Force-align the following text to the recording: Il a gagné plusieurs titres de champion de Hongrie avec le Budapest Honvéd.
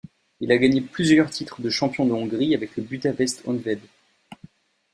Il 0.39 0.51
a 0.51 0.57
gagné 0.57 0.81
plusieurs 0.81 1.29
titres 1.29 1.61
de 1.61 1.69
champion 1.69 2.07
de 2.07 2.11
Hongrie 2.11 2.55
avec 2.55 2.75
le 2.75 2.81
Budapest 2.81 3.43
Honvéd. 3.45 3.79